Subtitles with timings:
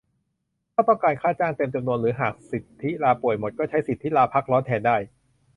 [0.73, 4.97] ถ้าต้องการค่าจ้างเต็มจำนวน หรือหากสิทธิ์ลาป่วยหมด ก็ใช้สิทธิ์ลาพักร้อนแทนได้